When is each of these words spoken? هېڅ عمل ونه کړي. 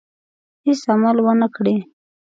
هېڅ 0.65 0.81
عمل 0.93 1.17
ونه 1.21 1.47
کړي. 1.55 1.75